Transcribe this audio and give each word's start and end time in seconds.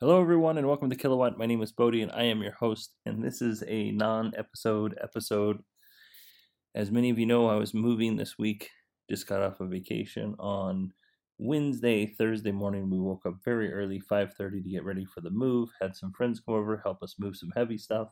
Hello, 0.00 0.18
everyone, 0.18 0.56
and 0.56 0.66
welcome 0.66 0.88
to 0.88 0.96
Kilowatt. 0.96 1.36
My 1.36 1.44
name 1.44 1.60
is 1.60 1.72
Bodie, 1.72 2.00
and 2.00 2.10
I 2.12 2.22
am 2.22 2.40
your 2.40 2.54
host. 2.54 2.94
And 3.04 3.22
this 3.22 3.42
is 3.42 3.62
a 3.68 3.90
non-episode 3.90 4.98
episode. 4.98 5.58
As 6.74 6.90
many 6.90 7.10
of 7.10 7.18
you 7.18 7.26
know, 7.26 7.48
I 7.48 7.56
was 7.56 7.74
moving 7.74 8.16
this 8.16 8.38
week. 8.38 8.70
Just 9.10 9.26
got 9.26 9.42
off 9.42 9.60
a 9.60 9.66
vacation 9.66 10.36
on 10.38 10.94
Wednesday, 11.36 12.06
Thursday 12.06 12.50
morning. 12.50 12.88
We 12.88 12.98
woke 12.98 13.26
up 13.26 13.44
very 13.44 13.70
early, 13.70 14.00
5:30, 14.00 14.62
to 14.62 14.70
get 14.70 14.86
ready 14.86 15.04
for 15.04 15.20
the 15.20 15.28
move. 15.28 15.68
Had 15.82 15.94
some 15.94 16.14
friends 16.14 16.40
come 16.40 16.54
over, 16.54 16.78
help 16.78 17.02
us 17.02 17.16
move 17.18 17.36
some 17.36 17.52
heavy 17.54 17.76
stuff. 17.76 18.08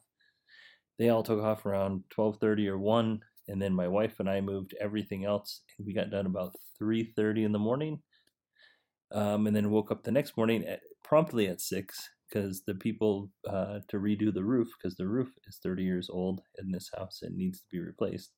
They 0.99 1.09
all 1.09 1.23
took 1.23 1.41
off 1.41 1.65
around 1.65 2.05
12:30 2.11 2.69
or 2.69 2.77
1, 2.77 3.25
and 3.49 3.63
then 3.63 3.73
my 3.73 3.89
wife 3.89 4.21
and 4.21 4.29
I 4.29 4.43
moved 4.43 4.75
everything 4.79 5.25
else. 5.25 5.63
And 5.79 5.87
we 5.87 5.95
got 5.95 6.11
done 6.11 6.27
about 6.27 6.55
3:30 6.79 7.45
in 7.45 7.53
the 7.53 7.59
morning. 7.59 8.03
Um, 9.11 9.47
and 9.47 9.57
then 9.57 9.71
woke 9.71 9.91
up 9.91 10.05
the 10.05 10.11
next 10.11 10.37
morning 10.37 10.67
at, 10.67 10.81
promptly 11.05 11.47
at 11.47 11.61
six 11.61 12.09
because 12.29 12.63
the 12.67 12.75
people 12.75 13.31
uh, 13.49 13.81
to 13.89 13.99
redo 13.99 14.33
the 14.33 14.45
roof 14.45 14.69
because 14.77 14.97
the 14.97 15.07
roof 15.07 15.29
is 15.47 15.59
30 15.63 15.83
years 15.83 16.11
old 16.11 16.43
in 16.59 16.71
this 16.71 16.91
house 16.97 17.21
and 17.23 17.37
needs 17.37 17.61
to 17.61 17.67
be 17.71 17.81
replaced. 17.81 18.33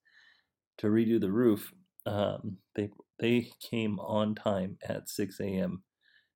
To 0.78 0.86
redo 0.86 1.20
the 1.20 1.32
roof, 1.32 1.72
um, 2.06 2.58
they 2.74 2.90
they 3.18 3.50
came 3.60 3.98
on 3.98 4.34
time 4.34 4.78
at 4.88 5.08
6 5.08 5.40
a.m. 5.40 5.82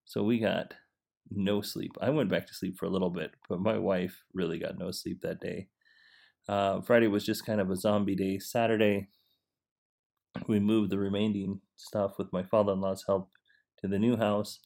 So 0.04 0.22
we 0.22 0.38
got 0.38 0.74
no 1.30 1.62
sleep. 1.62 1.96
I 2.00 2.10
went 2.10 2.30
back 2.30 2.46
to 2.46 2.54
sleep 2.54 2.76
for 2.76 2.86
a 2.86 2.90
little 2.90 3.10
bit, 3.10 3.32
but 3.48 3.60
my 3.60 3.78
wife 3.78 4.22
really 4.34 4.58
got 4.58 4.78
no 4.78 4.90
sleep 4.90 5.20
that 5.22 5.40
day. 5.40 5.68
Uh, 6.46 6.82
Friday 6.82 7.06
was 7.06 7.24
just 7.24 7.46
kind 7.46 7.60
of 7.60 7.70
a 7.70 7.76
zombie 7.76 8.14
day. 8.14 8.38
Saturday, 8.38 9.08
we 10.46 10.60
moved 10.60 10.90
the 10.90 10.98
remaining 10.98 11.60
stuff 11.76 12.18
with 12.18 12.32
my 12.32 12.42
father-in-law's 12.42 13.04
help 13.06 13.30
to 13.80 13.88
the 13.88 13.98
new 13.98 14.16
house 14.16 14.58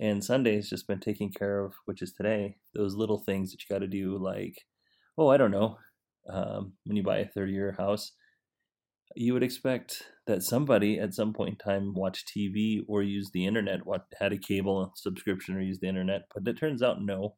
and 0.00 0.24
Sunday's 0.24 0.68
just 0.68 0.86
been 0.86 1.00
taken 1.00 1.30
care 1.30 1.60
of, 1.60 1.74
which 1.84 2.02
is 2.02 2.12
today. 2.12 2.56
Those 2.74 2.94
little 2.94 3.18
things 3.18 3.50
that 3.50 3.60
you 3.62 3.72
got 3.72 3.80
to 3.80 3.86
do, 3.86 4.18
like, 4.18 4.64
oh, 5.18 5.28
I 5.28 5.36
don't 5.36 5.50
know, 5.50 5.78
um, 6.28 6.74
when 6.84 6.96
you 6.96 7.02
buy 7.02 7.18
a 7.18 7.28
30 7.28 7.52
year 7.52 7.72
house, 7.72 8.12
you 9.14 9.34
would 9.34 9.42
expect 9.42 10.04
that 10.26 10.42
somebody 10.42 10.98
at 10.98 11.14
some 11.14 11.32
point 11.32 11.50
in 11.50 11.56
time 11.56 11.94
watched 11.94 12.32
TV 12.34 12.80
or 12.88 13.02
used 13.02 13.32
the 13.32 13.46
internet, 13.46 13.84
what 13.84 14.06
had 14.18 14.32
a 14.32 14.38
cable 14.38 14.92
subscription 14.96 15.54
or 15.54 15.60
used 15.60 15.82
the 15.82 15.88
internet, 15.88 16.22
but 16.34 16.48
it 16.48 16.58
turns 16.58 16.82
out 16.82 17.02
no. 17.02 17.36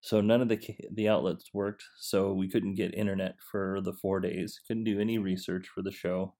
So 0.00 0.20
none 0.20 0.40
of 0.40 0.48
the 0.48 0.60
the 0.92 1.08
outlets 1.08 1.50
worked, 1.54 1.84
so 1.98 2.32
we 2.32 2.48
couldn't 2.48 2.74
get 2.74 2.94
internet 2.94 3.36
for 3.50 3.80
the 3.82 3.92
four 3.92 4.18
days. 4.20 4.60
Couldn't 4.66 4.84
do 4.84 5.00
any 5.00 5.18
research 5.18 5.68
for 5.72 5.80
the 5.82 5.92
show, 5.92 6.34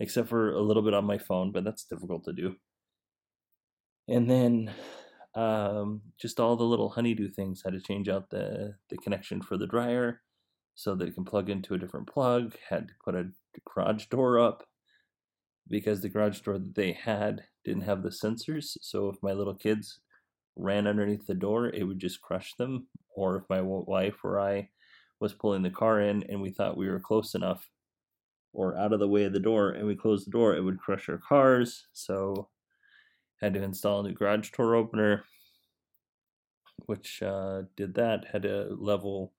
except 0.00 0.28
for 0.28 0.52
a 0.52 0.60
little 0.60 0.82
bit 0.82 0.94
on 0.94 1.04
my 1.04 1.18
phone, 1.18 1.52
but 1.52 1.64
that's 1.64 1.84
difficult 1.84 2.24
to 2.24 2.32
do 2.32 2.56
and 4.10 4.28
then 4.28 4.70
um, 5.34 6.02
just 6.20 6.40
all 6.40 6.56
the 6.56 6.64
little 6.64 6.90
honeydew 6.90 7.30
things 7.30 7.62
had 7.64 7.72
to 7.72 7.80
change 7.80 8.08
out 8.08 8.28
the 8.30 8.74
the 8.90 8.96
connection 8.98 9.40
for 9.40 9.56
the 9.56 9.66
dryer 9.66 10.20
so 10.74 10.94
that 10.94 11.08
it 11.08 11.14
can 11.14 11.24
plug 11.24 11.48
into 11.48 11.74
a 11.74 11.78
different 11.78 12.08
plug 12.08 12.54
had 12.68 12.88
to 12.88 12.94
put 13.04 13.14
a 13.14 13.28
garage 13.64 14.06
door 14.06 14.38
up 14.38 14.64
because 15.68 16.00
the 16.00 16.08
garage 16.08 16.40
door 16.40 16.58
that 16.58 16.74
they 16.74 16.92
had 16.92 17.42
didn't 17.64 17.82
have 17.82 18.02
the 18.02 18.08
sensors 18.08 18.76
so 18.82 19.08
if 19.08 19.16
my 19.22 19.32
little 19.32 19.54
kids 19.54 20.00
ran 20.56 20.86
underneath 20.86 21.26
the 21.26 21.34
door 21.34 21.68
it 21.68 21.84
would 21.84 22.00
just 22.00 22.20
crush 22.20 22.54
them 22.54 22.88
or 23.14 23.36
if 23.36 23.44
my 23.48 23.60
wife 23.60 24.16
or 24.24 24.40
i 24.40 24.68
was 25.20 25.32
pulling 25.32 25.62
the 25.62 25.70
car 25.70 26.00
in 26.00 26.24
and 26.24 26.40
we 26.40 26.50
thought 26.50 26.76
we 26.76 26.88
were 26.88 26.98
close 26.98 27.34
enough 27.34 27.70
or 28.52 28.76
out 28.76 28.92
of 28.92 28.98
the 28.98 29.08
way 29.08 29.24
of 29.24 29.32
the 29.32 29.38
door 29.38 29.70
and 29.70 29.86
we 29.86 29.94
closed 29.94 30.26
the 30.26 30.30
door 30.30 30.56
it 30.56 30.64
would 30.64 30.80
crush 30.80 31.08
our 31.08 31.18
cars 31.18 31.86
so 31.92 32.48
had 33.40 33.54
to 33.54 33.62
install 33.62 34.00
a 34.00 34.08
new 34.08 34.14
garage 34.14 34.50
door 34.50 34.74
opener, 34.74 35.24
which 36.86 37.22
uh, 37.22 37.62
did 37.76 37.94
that. 37.94 38.26
Had 38.32 38.42
to 38.42 38.76
level 38.78 39.32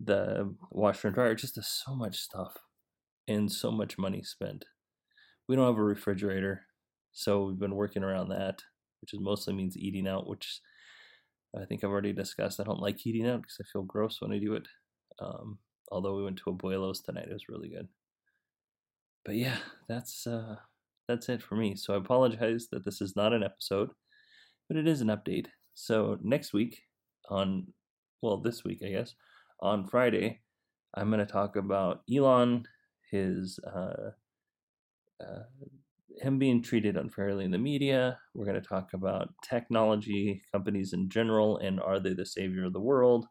the 0.00 0.54
washer 0.70 1.08
and 1.08 1.14
dryer. 1.14 1.34
Just 1.34 1.62
so 1.84 1.94
much 1.94 2.18
stuff 2.18 2.56
and 3.26 3.50
so 3.50 3.70
much 3.70 3.98
money 3.98 4.22
spent. 4.22 4.64
We 5.48 5.56
don't 5.56 5.66
have 5.66 5.78
a 5.78 5.82
refrigerator, 5.82 6.62
so 7.12 7.44
we've 7.44 7.58
been 7.58 7.74
working 7.74 8.02
around 8.02 8.28
that, 8.28 8.62
which 9.00 9.14
is 9.14 9.20
mostly 9.20 9.54
means 9.54 9.76
eating 9.76 10.06
out, 10.06 10.28
which 10.28 10.60
I 11.58 11.64
think 11.64 11.82
I've 11.82 11.90
already 11.90 12.12
discussed. 12.12 12.60
I 12.60 12.64
don't 12.64 12.80
like 12.80 13.06
eating 13.06 13.26
out 13.26 13.42
because 13.42 13.58
I 13.60 13.64
feel 13.72 13.82
gross 13.82 14.20
when 14.20 14.32
I 14.32 14.38
do 14.38 14.54
it. 14.54 14.68
Um, 15.20 15.58
although 15.90 16.16
we 16.16 16.24
went 16.24 16.38
to 16.38 16.52
Abuelo's 16.52 17.00
tonight, 17.00 17.28
it 17.28 17.32
was 17.32 17.48
really 17.48 17.68
good. 17.68 17.88
But 19.24 19.36
yeah, 19.36 19.56
that's 19.88 20.26
uh, 20.26 20.56
that's 21.08 21.28
it 21.28 21.42
for 21.42 21.56
me. 21.56 21.74
So 21.74 21.94
I 21.94 21.96
apologize 21.96 22.68
that 22.70 22.84
this 22.84 23.00
is 23.00 23.16
not 23.16 23.32
an 23.32 23.42
episode, 23.42 23.90
but 24.68 24.76
it 24.76 24.86
is 24.86 25.00
an 25.00 25.08
update. 25.08 25.46
So 25.74 26.18
next 26.22 26.52
week, 26.52 26.82
on, 27.30 27.68
well, 28.22 28.36
this 28.36 28.62
week, 28.64 28.80
I 28.84 28.90
guess, 28.90 29.14
on 29.60 29.86
Friday, 29.86 30.40
I'm 30.94 31.10
going 31.10 31.24
to 31.24 31.32
talk 31.32 31.56
about 31.56 32.02
Elon, 32.12 32.66
his, 33.10 33.58
uh, 33.66 34.10
uh, 35.20 35.42
him 36.20 36.38
being 36.38 36.62
treated 36.62 36.96
unfairly 36.96 37.44
in 37.44 37.50
the 37.50 37.58
media. 37.58 38.18
We're 38.34 38.46
going 38.46 38.60
to 38.60 38.68
talk 38.68 38.92
about 38.92 39.30
technology 39.48 40.42
companies 40.52 40.92
in 40.92 41.08
general 41.08 41.58
and 41.58 41.80
are 41.80 42.00
they 42.00 42.12
the 42.12 42.26
savior 42.26 42.64
of 42.64 42.72
the 42.72 42.80
world? 42.80 43.26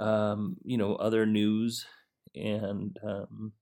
Um, 0.00 0.56
you 0.62 0.78
know, 0.78 0.94
other 0.96 1.26
news 1.26 1.84
and 2.34 2.96
um, 3.06 3.52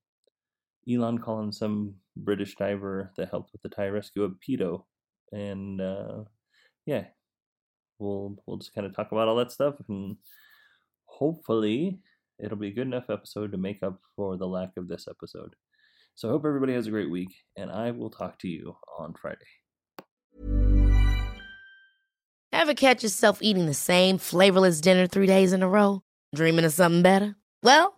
Elon 0.91 1.19
calling 1.19 1.53
some 1.53 1.95
British 2.19 2.57
diver 2.57 3.13
that 3.17 3.31
helped 3.31 3.53
with 3.53 3.63
the 3.63 3.69
Thai 3.69 3.89
rescue 3.89 4.23
of 4.23 4.37
pedo, 4.47 4.85
and 5.33 5.81
uh, 5.81 6.25
yeah, 6.87 7.05
we'll 7.99 8.37
we'll 8.47 8.59
just 8.59 8.75
kind 8.75 8.87
of 8.87 8.95
talk 8.95 9.13
about 9.13 9.29
all 9.29 9.37
that 9.37 9.53
stuff, 9.53 9.75
and 9.89 10.17
hopefully 11.07 12.01
it'll 12.39 12.59
be 12.59 12.69
a 12.69 12.75
good 12.75 12.87
enough 12.87 13.11
episode 13.11 13.53
to 13.53 13.59
make 13.59 13.83
up 13.83 14.01
for 14.17 14.37
the 14.37 14.47
lack 14.47 14.71
of 14.77 14.89
this 14.89 15.07
episode. 15.09 15.55
So 16.15 16.29
I 16.29 16.33
hope 16.33 16.45
everybody 16.45 16.73
has 16.75 16.87
a 16.87 16.91
great 16.91 17.11
week, 17.11 17.35
and 17.57 17.71
I 17.71 17.91
will 17.93 18.11
talk 18.11 18.39
to 18.41 18.49
you 18.49 18.77
on 18.99 19.15
Friday. 19.15 19.47
Ever 22.53 22.75
catch 22.75 23.03
yourself 23.03 23.39
eating 23.41 23.67
the 23.67 23.75
same 23.75 24.19
flavorless 24.19 24.81
dinner 24.81 25.07
three 25.07 25.27
days 25.27 25.53
in 25.53 25.63
a 25.63 25.69
row? 25.69 26.03
Dreaming 26.35 26.65
of 26.65 26.73
something 26.73 27.03
better? 27.03 27.37
Well. 27.63 27.98